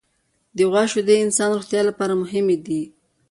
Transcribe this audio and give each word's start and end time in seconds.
د 0.55 0.57
غوا 0.69 0.83
شیدې 0.91 1.15
د 1.19 1.23
انسان 1.25 1.49
د 1.51 1.55
روغتیا 1.57 1.81
لپاره 1.89 2.13
مهمې 2.23 2.57
دي. 2.65 2.81